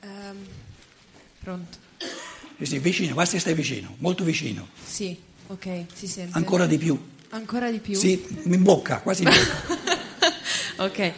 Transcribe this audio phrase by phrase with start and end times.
[0.00, 0.36] Ehm,
[1.42, 1.76] pronto?
[2.60, 4.68] Sì, vicino, basta stai vicino, molto vicino.
[4.84, 5.16] Sì,
[5.46, 6.36] ok, si sente.
[6.36, 6.98] Ancora di più.
[7.30, 7.94] Ancora di più?
[7.94, 10.82] Sì, in bocca, quasi in bocca.
[10.84, 11.12] ok.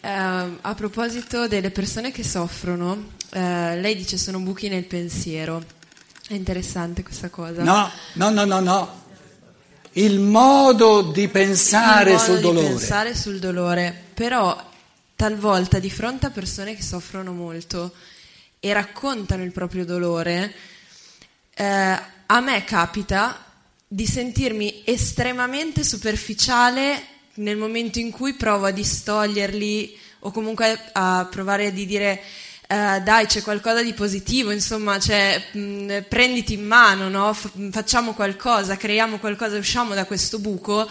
[0.00, 5.62] Ehm, a proposito delle persone che soffrono, eh, lei dice sono buchi nel pensiero.
[6.26, 7.62] È interessante questa cosa.
[7.62, 9.00] No, no, no, no, no.
[9.92, 12.66] Il modo di pensare Il modo sul di dolore.
[12.68, 14.70] pensare sul dolore, però
[15.22, 17.92] talvolta di fronte a persone che soffrono molto
[18.58, 20.52] e raccontano il proprio dolore,
[21.54, 23.44] eh, a me capita
[23.86, 27.00] di sentirmi estremamente superficiale
[27.34, 32.20] nel momento in cui provo a distoglierli o comunque a provare a dire
[32.66, 37.32] eh, dai c'è qualcosa di positivo, insomma cioè, mh, prenditi in mano, no?
[37.32, 40.90] F- facciamo qualcosa, creiamo qualcosa, usciamo da questo buco.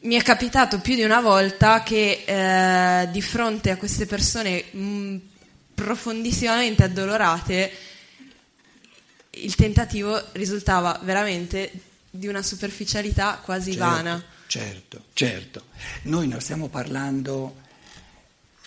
[0.00, 5.16] Mi è capitato più di una volta che eh, di fronte a queste persone mh,
[5.74, 7.72] profondissimamente addolorate
[9.30, 11.70] il tentativo risultava veramente
[12.10, 14.24] di una superficialità quasi Certo, vana.
[14.46, 15.62] Certo, certo.
[16.02, 17.56] Noi non stiamo parlando,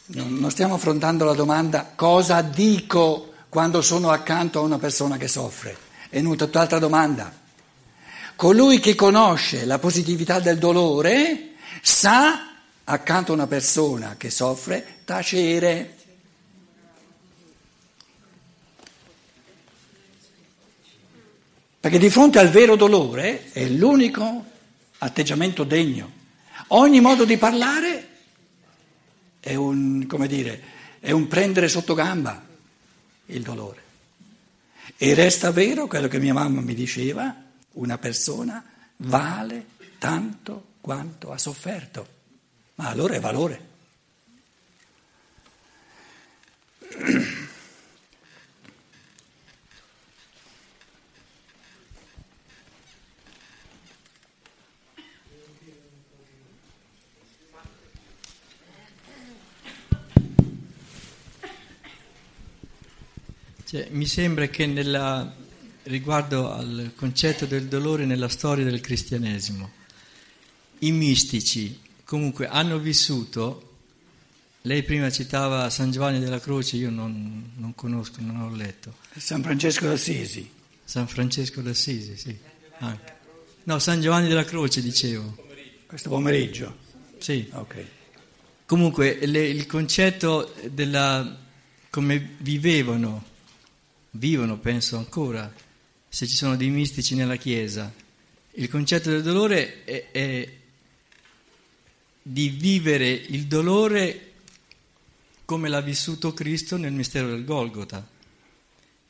[0.07, 5.27] non non stiamo affrontando la domanda cosa dico quando sono accanto a una persona che
[5.27, 5.75] soffre.
[6.09, 7.39] È una tutt'altra domanda.
[8.41, 15.95] Colui che conosce la positività del dolore sa accanto a una persona che soffre tacere.
[21.79, 24.45] Perché di fronte al vero dolore è l'unico
[24.97, 26.11] atteggiamento degno.
[26.69, 28.07] Ogni modo di parlare
[29.39, 30.63] è un, come dire,
[30.99, 32.43] è un prendere sotto gamba
[33.27, 33.83] il dolore.
[34.97, 38.63] E resta vero quello che mia mamma mi diceva, una persona
[38.97, 39.65] vale
[39.97, 42.07] tanto quanto ha sofferto.
[42.75, 43.69] Ma allora è valore.
[63.71, 65.33] Cioè, mi sembra che nella,
[65.83, 69.71] riguardo al concetto del dolore nella storia del cristianesimo,
[70.79, 73.67] i mistici comunque hanno vissuto,
[74.63, 79.41] lei prima citava San Giovanni della Croce, io non, non conosco, non ho letto, San
[79.41, 80.49] Francesco d'Assisi.
[80.83, 82.37] San Francesco d'Assisi, sì,
[82.79, 83.19] anche.
[83.63, 85.35] No, San Giovanni della Croce dicevo,
[85.85, 86.75] Questo pomeriggio.
[87.19, 87.47] sì.
[87.53, 87.85] Ok.
[88.65, 91.37] Comunque le- il concetto della
[91.89, 93.23] come vivevano,
[94.11, 95.53] vivono penso ancora,
[96.13, 97.89] se ci sono dei mistici nella Chiesa,
[98.55, 100.53] il concetto del dolore è, è
[102.21, 104.31] di vivere il dolore
[105.45, 108.05] come l'ha vissuto Cristo nel mistero del Golgota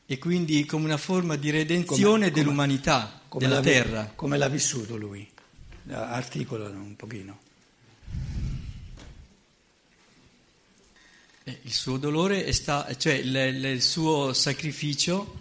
[0.06, 4.12] e quindi come una forma di redenzione Come- dell'umanità, Come della terra.
[4.14, 5.28] Come l'ha vissuto lui?
[5.90, 7.40] Articolano un pochino.
[11.44, 15.40] Eh, Il suo dolore è sta- cioè il- il suo sacrificio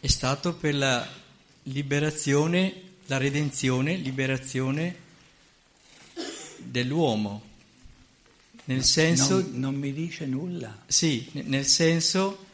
[0.00, 1.06] è stato per la
[1.64, 4.96] liberazione, la redenzione, liberazione
[6.56, 7.48] dell'uomo.
[8.64, 10.84] Nel senso, Non, non mi dice nulla.
[10.86, 12.46] sì, ne- nel senso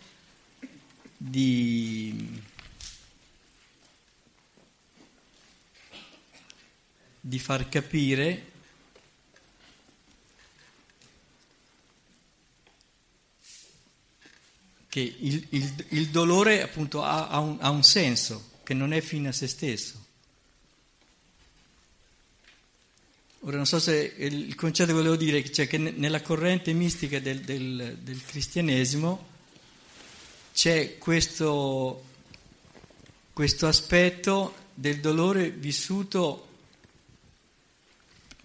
[1.17, 2.41] di,
[7.21, 8.53] di far capire
[14.97, 19.03] che il, il- il dolore appunto ha, ha un, ha un senso, che non è
[19.03, 20.03] fine a se stesso.
[23.41, 27.21] Ora non so se il concetto che volevo dire, cioè che ne- nella corrente mistica
[27.21, 29.27] del, del- del cristianesimo
[30.55, 32.03] c'è questo,
[33.35, 36.49] questo aspetto del dolore vissuto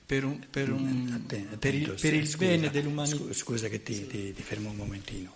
[0.05, 3.15] per, un- per un- Atten- per il, attento, per il scusa, bene dell'umanità.
[3.15, 5.33] scu- Scusa che ti, ti- ti fermo un momentino.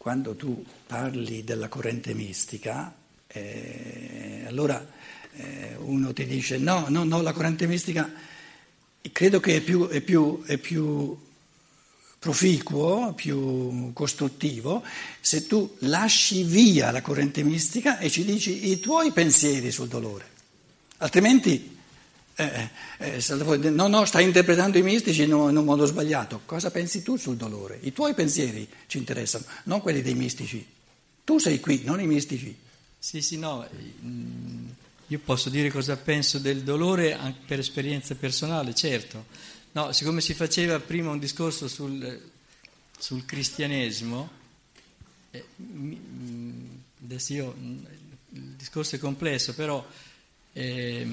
[0.00, 2.90] Quando tu parli della corrente mistica,
[3.26, 4.82] eh, allora
[5.34, 8.10] eh, uno ti dice no, no, no, la corrente mistica
[9.12, 11.14] credo che è più, è più- è più
[12.18, 14.82] proficuo, più costruttivo
[15.20, 20.24] se tu lasci via la corrente mistica e ci dici i tuoi pensieri sul dolore.
[20.96, 21.76] Altrimenti
[22.40, 26.40] eh, eh, fuori, no, no, stai interpretando i mistici in un, modo sbagliato.
[26.46, 27.78] Cosa pensi tu sul dolore?
[27.82, 30.66] I tuoi pensieri ci interessano, non quelli dei mistici.
[31.22, 32.56] Tu sei qui, non i mistici.
[32.98, 33.66] Sì, sì, no,
[34.04, 34.68] mm,
[35.08, 39.26] io posso dire cosa penso del dolore anche per esperienza personale, certo.
[39.72, 42.30] No, siccome si faceva prima un discorso sul,
[42.98, 44.30] sul cristianesimo,
[45.30, 45.44] eh,
[47.04, 47.54] adesso io,
[48.32, 49.86] il discorso è complesso, però
[50.52, 51.06] eh,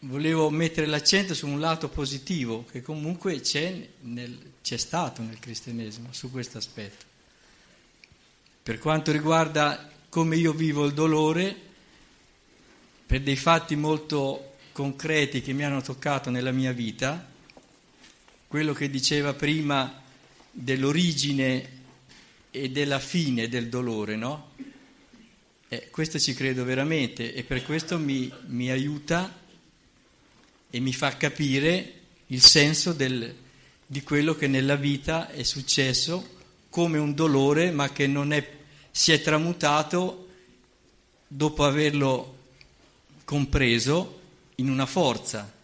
[0.00, 6.08] volevo mettere l'accento su un lato positivo che comunque c'è, nel, c'è stato nel cristianesimo
[6.12, 7.04] su questo aspetto.
[8.62, 11.56] Per quanto riguarda come io vivo il dolore,
[13.06, 17.26] per dei fatti molto concreti che mi hanno toccato nella mia vita,
[18.46, 20.02] quello che diceva prima
[20.50, 21.76] dell'origine
[22.50, 24.52] e della fine del dolore, no?
[25.68, 29.46] Eh, questo ci credo veramente e per questo mi, mi aiuta
[30.70, 31.94] e mi fa capire
[32.26, 33.34] il senso del,
[33.86, 36.36] di quello che nella vita è successo
[36.68, 38.46] come un dolore, ma che non è,
[38.90, 40.28] si è tramutato
[41.26, 42.36] dopo averlo
[43.24, 44.20] compreso
[44.56, 45.56] in una forza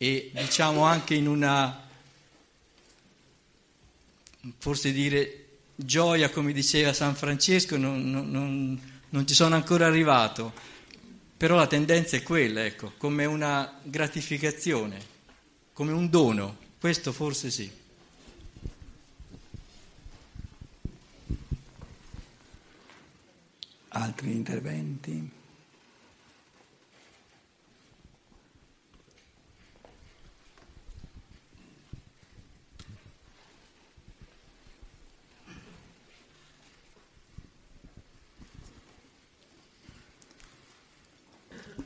[0.00, 1.88] e diciamo anche in una,
[4.58, 10.52] forse dire, gioia, come diceva San Francesco, non, non, non ci sono ancora arrivato
[11.38, 14.98] però la tendenza è quella, ecco, come una gratificazione,
[15.72, 17.70] come un dono, questo forse sì.
[23.90, 25.37] Altri interventi?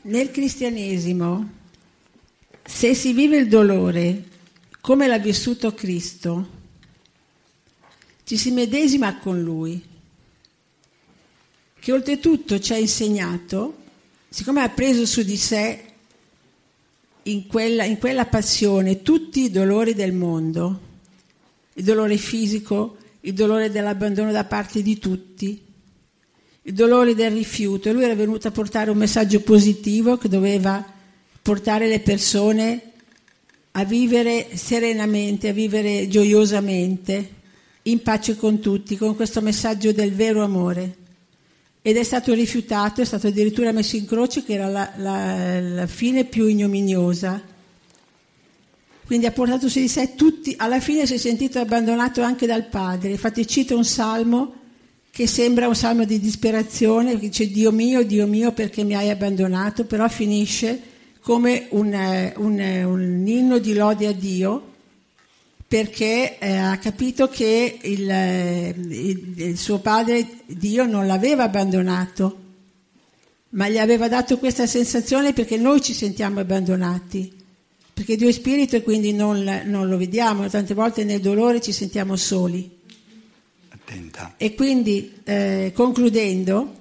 [0.03, 1.51] Nel cristianesimo,
[2.65, 4.31] se si vive il dolore
[4.81, 6.61] come l'ha vissuto Cristo,
[8.25, 9.81] ci si medesima con Lui,
[11.79, 13.77] che oltretutto ci ha insegnato,
[14.29, 15.85] siccome ha preso su di sé
[17.25, 20.81] in quella, in quella passione tutti i dolori del mondo,
[21.75, 25.63] il dolore fisico, il dolore dell'abbandono da parte di tutti,
[26.65, 30.85] i dolori del rifiuto e lui era venuto a portare un messaggio positivo che doveva
[31.43, 32.93] portare le persone
[33.73, 37.41] a vivere serenamente, a vivere gioiosamente,
[37.85, 40.97] in pace con tutti, con questo messaggio del vero amore.
[41.83, 45.87] Ed è stato rifiutato, è stato addirittura messo in croce, che era la, la, la
[45.89, 47.43] fine più ignominiosa.
[49.05, 52.67] Quindi ha portato su di sé tutti, alla fine si è sentito abbandonato anche dal
[52.67, 53.11] Padre.
[53.11, 54.61] Infatti cita un salmo
[55.15, 59.11] che sembra un salmo di disperazione, che dice Dio mio, Dio mio perché mi hai
[59.11, 60.81] abbandonato, però finisce
[61.21, 64.71] come un, eh, un, eh, un inno di lode a Dio
[65.69, 72.39] perché eh, ha capito che il, eh, il, il, suo padre Dio non l'aveva abbandonato,
[73.51, 77.31] ma gli aveva dato questa sensazione perché noi ci sentiamo abbandonati,
[77.93, 81.73] perché Dio è spirito e quindi non, non lo vediamo, tante volte nel dolore ci
[81.73, 82.81] sentiamo soli
[83.93, 84.35] attenta.
[84.37, 86.81] E quindi, eh, concludendo,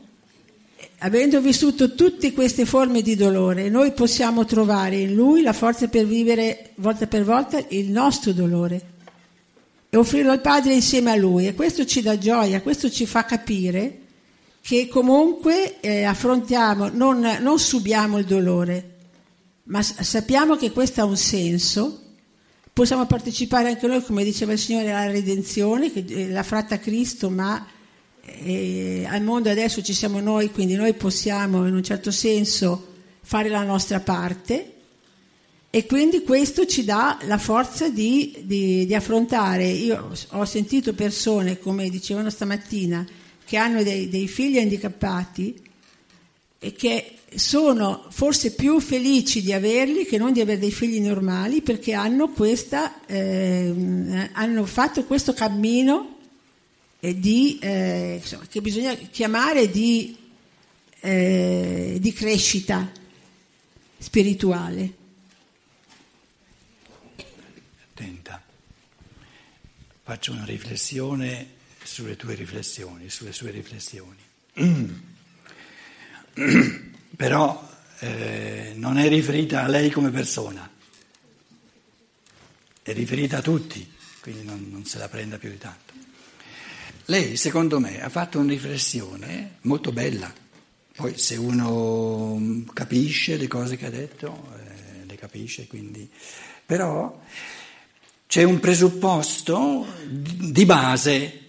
[1.00, 6.06] avendo vissuto tutte queste forme di dolore, noi possiamo trovare in Lui la forza per
[6.06, 8.90] vivere volta per volta il nostro dolore
[9.90, 11.48] e offrirlo al Padre insieme a Lui.
[11.48, 13.98] E questo ci dà gioia, questo ci fa capire
[14.62, 18.90] che comunque eh, affrontiamo, non, non subiamo il dolore,
[19.64, 22.00] ma sappiamo che questo ha un senso
[22.74, 27.30] Possiamo partecipare anche noi, come diceva il Signore, alla redenzione, che eh, l'ha fatta Cristo,
[27.30, 27.68] ma
[28.24, 32.88] eh, al mondo adesso ci siamo noi, quindi noi possiamo in un certo senso
[33.22, 34.74] fare la nostra parte
[35.70, 39.68] e quindi questo ci dà la forza di, di, di affrontare.
[39.68, 43.06] Io ho sentito persone, come dicevano stamattina,
[43.44, 45.71] che hanno dei, dei figli handicappati
[46.64, 51.64] e che sono forse più felici di averli che non di avere dei figli normali
[51.64, 56.20] perché hanno, questa, eh, hanno fatto questo cammino
[57.00, 60.16] eh, di, eh, insomma, che bisogna chiamare di,
[61.00, 62.92] eh, di crescita
[63.98, 64.94] spirituale.
[67.92, 68.40] Attenta,
[70.04, 74.20] faccio una riflessione sulle tue riflessioni, sulle sue riflessioni.
[77.22, 80.68] però eh, non è riferita a lei come persona,
[82.82, 83.88] è riferita a tutti,
[84.22, 85.94] quindi non, non se la prenda più di tanto.
[87.06, 90.34] Lei, secondo me, ha fatto una riflessione molto bella.
[90.96, 96.10] Poi se uno capisce le cose che ha detto, eh, le capisce, quindi...
[96.66, 97.22] Però
[98.26, 101.41] c'è un presupposto di base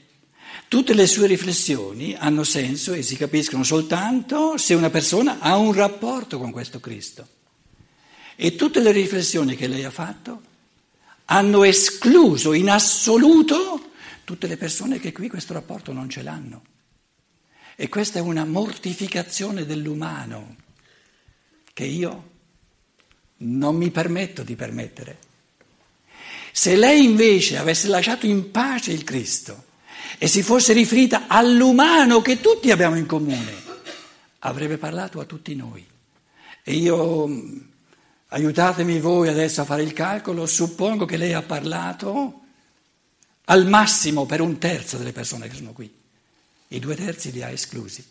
[0.72, 5.74] Tutte le sue riflessioni hanno senso e si capiscono soltanto se una persona ha un
[5.74, 7.28] rapporto con questo Cristo.
[8.36, 10.40] E tutte le riflessioni che lei ha fatto
[11.26, 13.90] hanno escluso in assoluto
[14.24, 16.62] tutte le persone che qui questo rapporto non ce l'hanno.
[17.76, 20.56] E questa è una mortificazione dell'umano
[21.74, 22.30] che io
[23.36, 25.18] non mi permetto di permettere.
[26.50, 29.68] Se lei invece avesse lasciato in pace il Cristo
[30.18, 33.62] e si fosse riferita all'umano che tutti abbiamo in comune,
[34.40, 35.86] avrebbe parlato a tutti noi.
[36.62, 37.28] E io,
[38.28, 42.40] aiutatemi voi adesso a fare il calcolo, suppongo che lei ha parlato
[43.46, 45.92] al massimo per un terzo delle persone che sono qui.
[46.68, 48.04] I due terzi li ha esclusi.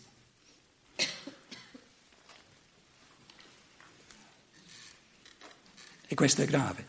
[6.06, 6.86] E questo è grave.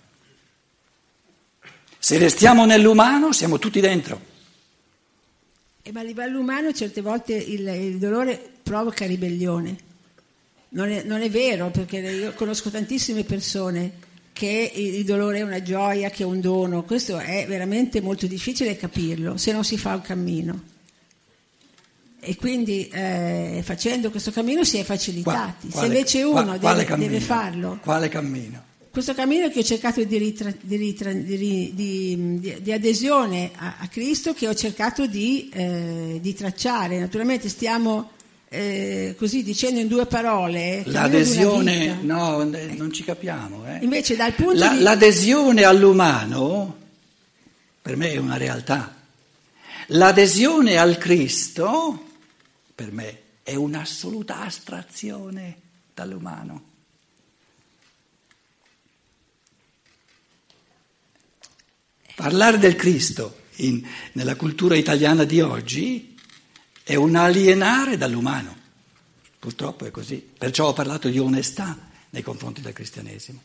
[1.98, 4.32] Se restiamo nell'umano siamo tutti dentro.
[5.94, 9.78] Ma a livello umano certe volte il, il dolore provoca ribellione.
[10.70, 13.92] Non è, non è, vero, perché io conosco tantissime persone
[14.34, 16.82] che il dolore è una gioia, che è un dono.
[16.82, 20.64] Questo è veramente molto difficile capirlo se non si fa un cammino.
[22.22, 25.68] E quindi eh, facendo questo cammino si è facilitati.
[25.68, 27.78] Qua, quale, se invece uno qua, deve, deve, farlo.
[27.84, 28.64] Quale cammino?
[28.94, 34.36] Questo cammino che ho cercato di, ritra, di, ritra, di, di adesione a, a, Cristo,
[34.36, 37.00] che ho cercato di, eh, tracciare.
[37.00, 38.12] Naturalmente stiamo
[38.50, 40.84] eh, così dicendo in due parole.
[40.86, 43.66] L'adesione, no, non ci capiamo.
[43.66, 43.80] Eh.
[43.82, 44.80] Invece dal punto La.
[44.80, 46.78] L'adesione all'umano,
[47.82, 48.96] per me è una realtà.
[49.88, 52.10] L'adesione al Cristo,
[52.76, 55.58] per me, è un'assoluta astrazione
[55.96, 56.73] dall'umano.
[62.15, 66.15] Parlare del Cristo in, nella cultura italiana di oggi
[66.84, 68.55] è un alienare dall'umano.
[69.39, 70.25] Purtroppo è così.
[70.38, 71.77] Perciò ho parlato di onestà
[72.12, 73.41] nei confronti del cristianesimo.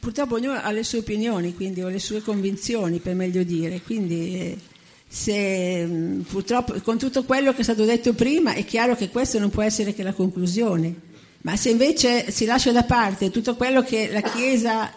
[0.00, 3.82] Purtroppo ognuno ha le sue opinioni, quindi, o le sue convinzioni, per meglio dire.
[3.82, 4.58] Quindi,
[5.06, 9.38] se, mm, purtroppo, con tutto quello che è stato detto prima, è chiaro che questo
[9.38, 11.08] non può essere che la conclusione.
[11.42, 14.92] Ma se invece si lascia da parte tutto quello che la Chiesa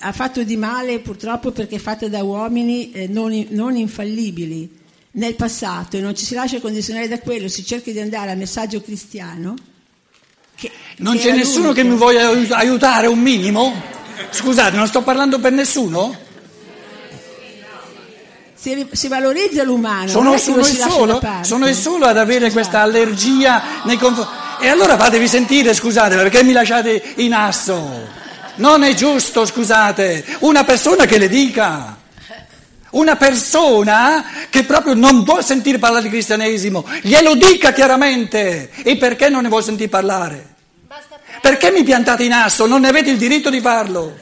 [0.00, 4.78] ha fatto di male, purtroppo perché è fatta da uomini eh, non, non, infallibili
[5.12, 8.36] nel passato e non ci si lascia condizionare da quello, si cerca di andare al
[8.36, 9.54] messaggio cristiano.
[10.54, 13.72] Che, non che c'è nessuno che mi voglia aiutare un minimo?
[14.28, 16.14] Scusate, non sto parlando per nessuno?
[18.54, 20.08] Si, si, valorizza l'umano.
[20.08, 24.48] Sono, sono, il solo, sono, il solo, ad avere questa allergia nei confronti.
[24.60, 28.06] E allora fatevi sentire, scusate, perché mi lasciate in asso?
[28.56, 31.96] Non è giusto, scusate, una persona che le dica.
[32.90, 38.70] Una persona che proprio non vuole sentire parlare di cristianesimo, glielo dica chiaramente.
[38.82, 40.56] E perché non ne vuole sentire parlare?
[41.40, 42.66] Perché mi piantate in asso?
[42.66, 44.14] Non ne avete il diritto di farlo.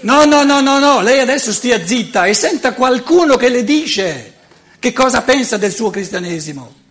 [0.00, 4.34] No, no, no, no, no, lei adesso stia zitta e senta qualcuno che le dice
[4.78, 6.82] che cosa pensa del suo cristianesimo.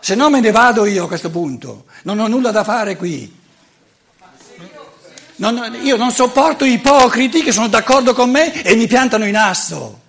[0.00, 3.36] Se no me ne vado io a questo punto, non ho nulla da fare qui.
[5.36, 10.00] Non, io non sopporto ipocriti che sono d'accordo con me e mi piantano in asso.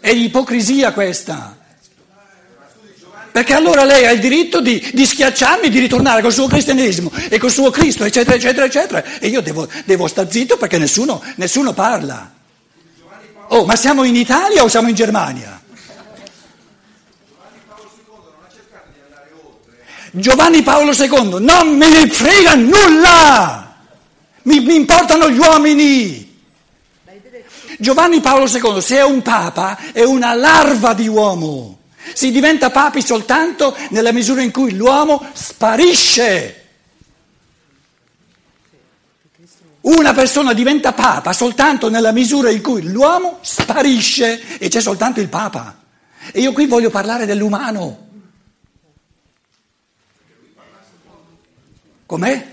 [0.00, 1.56] È ipocrisia questa.
[3.36, 7.38] Perché allora lei ha il diritto di, di schiacciarmi, di ritornare col suo cristianesimo e
[7.38, 9.04] col suo Cristo, eccetera, eccetera, eccetera.
[9.18, 12.32] E io devo, devo star zitto perché nessuno, nessuno parla.
[13.48, 15.55] Oh, ma siamo in Italia o siamo in Germania?
[20.18, 23.76] Giovanni Paolo II, non me ne frega nulla,
[24.44, 26.24] mi, mi importano gli uomini.
[27.78, 31.80] Giovanni Paolo II, se è un papa, è una larva di uomo.
[32.14, 36.64] Si diventa papi soltanto nella misura in cui l'uomo sparisce.
[39.82, 45.28] Una persona diventa papa soltanto nella misura in cui l'uomo sparisce e c'è soltanto il
[45.28, 45.76] papa.
[46.32, 48.05] E io qui voglio parlare dell'umano.
[52.06, 52.46] Com'è?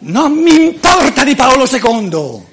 [0.00, 2.46] Non mi importa di Paolo II.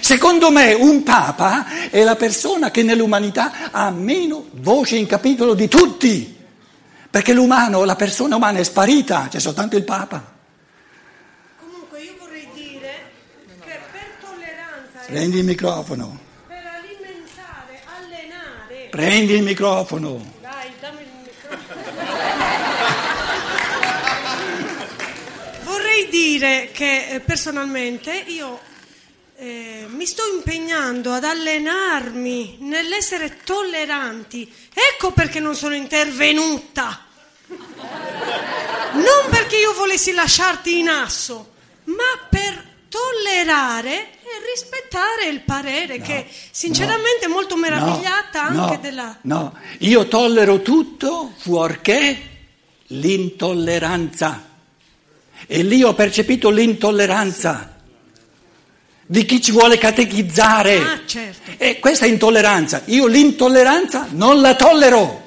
[0.00, 5.68] Secondo me un papa è la persona che nell'umanità ha meno voce in capitolo di
[5.68, 6.36] tutti,
[7.10, 10.34] perché l'umano, la persona umana è sparita, c'è soltanto il papa.
[11.58, 12.94] Comunque io vorrei dire
[13.64, 15.06] che per tolleranza...
[15.06, 16.18] Prendi il microfono.
[16.46, 18.88] Per alimentare, allenare...
[18.90, 20.34] Prendi il microfono.
[26.16, 28.58] Dire che eh, personalmente io
[29.36, 34.50] eh, mi sto impegnando ad allenarmi nell'essere tolleranti.
[34.72, 37.06] Ecco perché non sono intervenuta
[37.48, 41.52] Non perché io volessi lasciarti in asso,
[41.84, 48.74] ma per tollerare e rispettare il parere, No, che sinceramente è molto meravigliata no, anche
[48.76, 49.18] no, della...
[49.22, 52.34] No, io tollero tutto fuorché
[52.86, 54.54] l'intolleranza.
[55.46, 57.74] E lì ho percepito l'intolleranza
[59.06, 60.78] di chi ci vuole catechizzare.
[60.78, 61.52] Ah, certo.
[61.56, 62.82] E questa è intolleranza.
[62.86, 65.24] Io l'intolleranza non la tollero.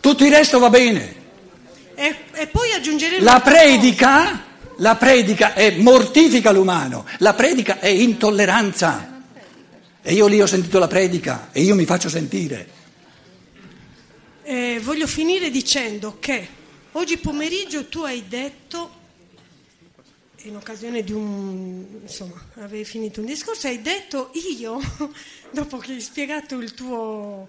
[0.00, 1.20] Tutto il resto va bene.
[1.94, 3.24] E, e poi aggiungeremo...
[3.24, 4.44] La predica,
[4.78, 9.22] la predica è mortifica l'umano, la predica è intolleranza.
[10.02, 12.80] E io lì ho sentito la predica e io mi faccio sentire.
[14.42, 16.48] Eh, voglio finire dicendo che
[16.92, 19.00] oggi pomeriggio tu hai detto,
[20.42, 24.80] in occasione di un, insomma, avevi finito un discorso, hai detto io,
[25.50, 27.48] dopo che hai spiegato tuo,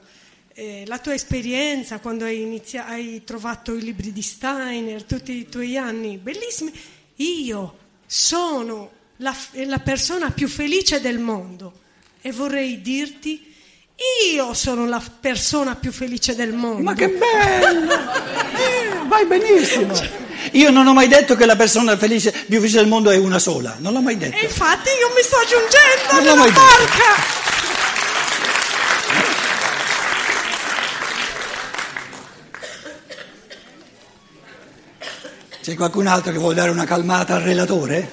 [0.54, 5.50] eh, la tua esperienza, quando hai, inizia- hai trovato i libri di Steiner, tutti i
[5.50, 6.72] tuoi anni bellissimi,
[7.16, 9.36] io sono la,
[9.66, 11.82] la persona più felice del mondo.
[12.22, 13.53] E vorrei dirti
[14.34, 16.82] io sono la persona più felice del mondo.
[16.82, 17.94] Ma che bello!
[17.94, 19.94] Eh, vai benissimo.
[20.52, 23.40] Io non ho mai detto che la persona felice, più felice del mondo è una
[23.40, 24.44] sola, non l'ho mai E detto.
[24.46, 27.42] infatti io mi sto aggiungendo Non nella barca.
[35.62, 38.12] C'è qualcun altro che vuole dare una calmata al relatore?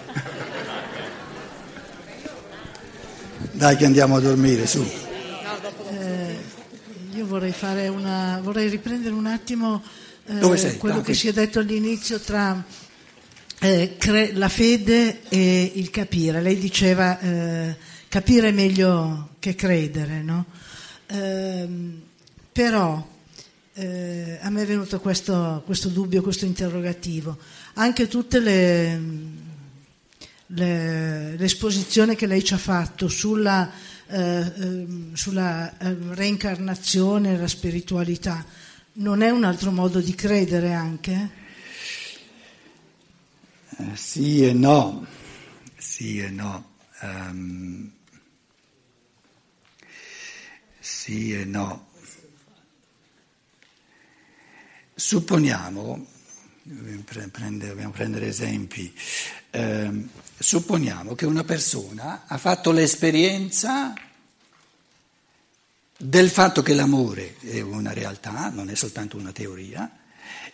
[3.51, 4.89] Dai che andiamo a dormire, su.
[7.50, 9.83] Vorrei, fare una, vorrei riprendere un attimo
[10.26, 10.76] eh, sei?
[10.76, 12.62] quello Ah, che si è detto all'inizio tra
[13.61, 16.40] eh, cre- la fede e il capire.
[16.40, 17.76] Lei diceva eh,
[18.09, 20.47] capire è meglio che credere, no?
[21.09, 22.00] Ehm,
[22.52, 23.04] però
[23.75, 27.37] eh, a me è venuto questo, questo dubbio, questo interrogativo.
[27.75, 29.00] Anche tutte le,
[30.52, 33.71] le- l'esposizione che lei ci ha fatto sulla,
[34.08, 38.45] eh, ehm, sulla eh, reincarnazione, la spiritualità,
[38.95, 41.30] non è un altro modo di credere anche?
[43.76, 45.06] Eh, sì e no,
[45.76, 46.69] sì e no.
[47.00, 47.93] Ehm,
[50.78, 51.89] sì e no.
[54.95, 56.06] Supponiamo,
[56.73, 57.28] dobbiamo pre-
[57.91, 58.95] prendere, esempi,
[59.50, 63.93] ehm, supponiamo che una persona ha fatto l'esperienza
[65.97, 69.99] del fatto che l'amore è una realtà, non è soltanto una teoria,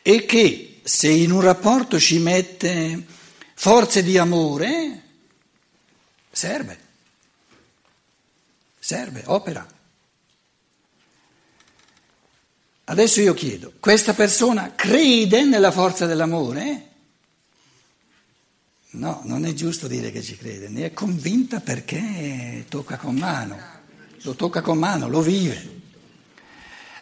[0.00, 3.04] e che se in un rapporto ci mette
[3.54, 5.02] forze di amore,
[6.30, 6.78] serve,
[8.78, 9.75] serve, opera.
[12.88, 16.86] Adesso io chiedo, questa persona crede nella forza dell'amore?
[18.90, 23.58] No, non è giusto dire che ci crede, ne è convinta perché tocca con mano,
[24.22, 25.74] lo tocca con mano, lo vive.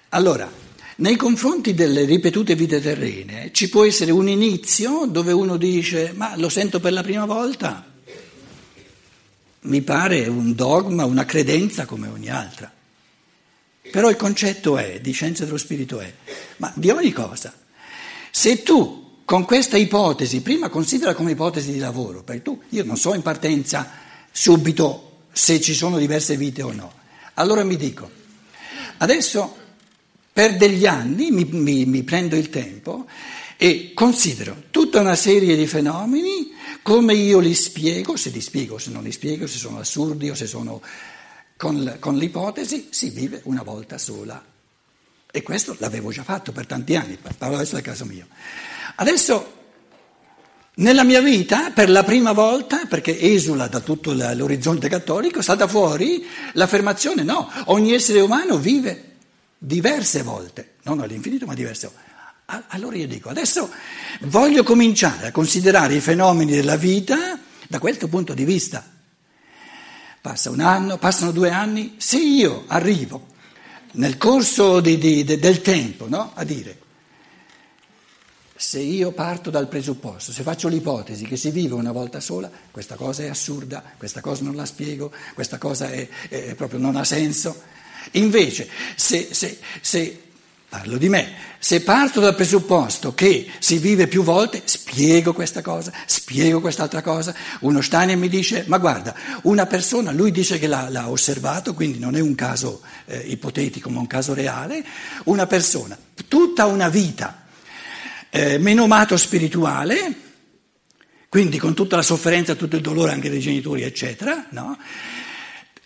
[0.08, 0.50] Allora,
[0.96, 6.34] nei confronti delle ripetute vite terrene ci può essere un inizio dove uno dice ma
[6.36, 7.84] lo sento per la prima volta,
[9.60, 12.73] mi pare un dogma, una credenza come ogni altra.
[13.90, 16.12] Però il concetto è, di scienza dello spirito è,
[16.56, 17.52] ma di ogni cosa,
[18.30, 22.96] se tu con questa ipotesi, prima considera come ipotesi di lavoro, perché tu, io non
[22.96, 23.90] so in partenza
[24.30, 26.92] subito se ci sono diverse vite o no,
[27.34, 28.10] allora mi dico,
[28.98, 29.56] adesso
[30.32, 33.06] per degli anni mi, mi- mi prendo il tempo
[33.56, 38.90] e considero tutta una serie di fenomeni, come io li spiego, se li spiego, se
[38.90, 40.82] non li spiego, se sono assurdi o se sono
[41.64, 44.44] con, con l'ipotesi, si vive una volta sola.
[45.30, 48.26] E questo l'avevo già fatto per tanti anni, parlo adesso del caso mio.
[48.96, 49.52] Adesso,
[50.74, 56.26] nella mia vita, per la prima volta, perché esula da tutto l'orizzonte cattolico, salta fuori
[56.52, 59.12] l'affermazione no, ogni essere umano vive
[59.56, 62.66] diverse volte, non all'infinito ma diverse volte.
[62.74, 63.70] Allora io dico, adesso
[64.24, 68.93] voglio cominciare a considerare i fenomeni della vita da questo punto di vista.
[70.24, 73.26] Passa un anno, passano due anni, se io arrivo
[73.92, 76.78] nel corso di- di- de- del tempo no, a dire,
[78.56, 82.94] se io parto dal presupposto, se faccio l'ipotesi che si vive una volta sola, questa
[82.94, 87.04] cosa è assurda, questa cosa non la spiego, questa cosa è, è proprio non ha
[87.04, 87.60] senso.
[88.12, 90.22] Invece, se, se- se
[90.74, 91.34] Parlo di me.
[91.60, 97.32] Se parto dal presupposto che si vive più volte, spiego questa cosa, spiego quest'altra cosa.
[97.60, 102.00] Uno Steiner mi dice, ma guarda, una persona, lui dice che l'ha, l'ha osservato, quindi
[102.00, 104.84] non è un caso eh, ipotetico, ma un caso reale,
[105.26, 107.44] una persona, tutta una vita,
[108.30, 110.12] eh, menomato spirituale,
[111.28, 114.76] quindi con tutta la sofferenza, tutto il dolore anche dei genitori, eccetera, no?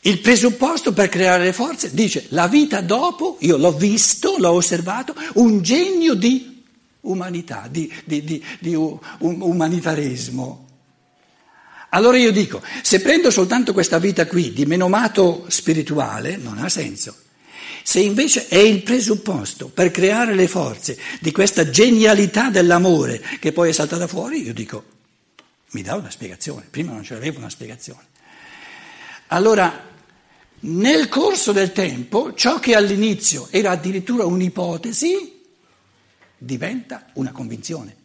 [0.09, 5.15] Il presupposto per creare le forze dice la vita dopo, io l'ho visto, l'ho osservato,
[5.35, 6.65] un genio di
[7.03, 10.67] umanità, di, di, di, di un umanitarismo.
[11.91, 17.15] Allora io dico, se prendo soltanto questa vita qui di menomato spirituale, non ha senso.
[17.83, 23.69] Se invece è il presupposto per creare le forze di questa genialità dell'amore che poi
[23.69, 24.85] è saltata fuori, io dico,
[25.73, 26.67] mi dà una spiegazione.
[26.71, 28.07] Prima non ce l'avevo una spiegazione.
[29.29, 29.88] Allora,
[30.61, 35.45] nel corso del tempo, ciò che all'inizio era addirittura un'ipotesi
[36.37, 37.97] diventa una convinzione.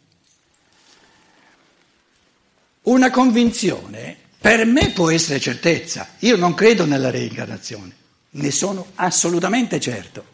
[2.82, 6.06] Una convinzione per me può essere certezza.
[6.20, 7.94] Io non credo nella reincarnazione,
[8.30, 10.32] ne sono assolutamente certo.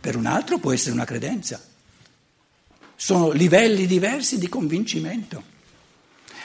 [0.00, 1.62] Per un altro può essere una credenza.
[2.94, 5.49] Sono livelli diversi di convincimento.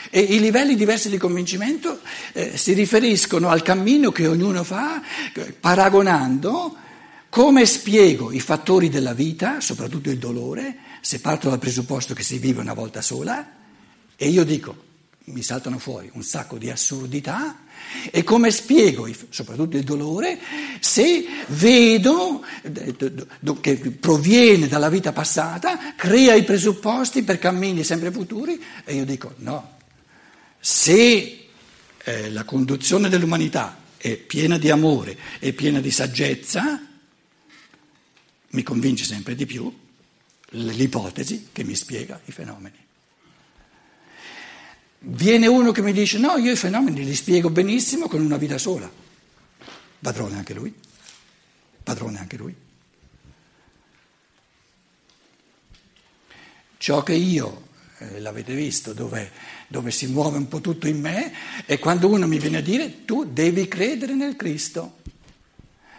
[0.09, 1.99] E i livelli diversi di convincimento
[2.33, 5.01] eh, si riferiscono al cammino che ognuno fa,
[5.59, 6.77] paragonando
[7.29, 12.37] come spiego i fattori della vita, soprattutto il dolore, se parto dal presupposto che si
[12.37, 13.45] vive una volta sola,
[14.15, 14.83] e io dico,
[15.25, 17.59] mi saltano fuori un sacco di assurdità,
[18.09, 20.39] e come spiego soprattutto il dolore
[20.79, 22.41] se vedo
[23.59, 29.33] che proviene dalla vita passata, crea i presupposti per cammini sempre futuri, e io dico
[29.37, 29.74] no,
[30.67, 31.47] se
[32.03, 36.83] eh, la conduzione dell'umanità è piena di amore e piena di saggezza,
[38.47, 39.71] mi convince sempre di più
[40.49, 42.83] l'ipotesi che mi spiega i fenomeni.
[45.01, 48.57] Viene uno che mi dice no, io i fenomeni li spiego benissimo con una vita
[48.57, 48.91] sola.
[49.99, 50.73] Padrone anche lui.
[51.83, 52.55] Padrone anche lui.
[56.77, 57.64] Ciò che io,
[57.97, 59.31] eh, l'avete visto, dove
[59.67, 61.33] dove si muove un po' tutto in me,
[61.65, 64.97] è quando uno mi viene a dire tu devi credere nel Cristo.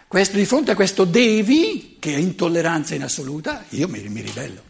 [0.07, 4.63] Questo, di fronte a questo devi, che è intolleranza in assoluta, io mi, mi ribello.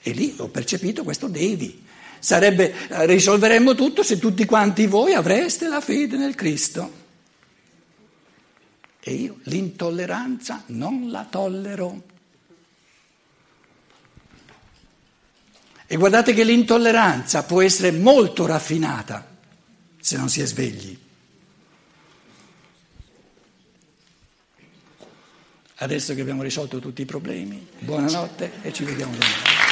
[0.00, 1.84] E lì ho percepito questo devi.
[2.20, 7.04] Sarebbe, eh, risolveremmo tutto se tutti quanti voi avreste la fede nel Cristo.
[9.00, 12.14] E io l'intolleranza non la tollero.
[15.86, 19.34] E guardate che l'intolleranza può essere molto raffinata
[20.00, 20.98] se non si è svegli.
[25.78, 29.65] Adesso che abbiamo risolto tutti i problemi, buonanotte e ci vediamo domani.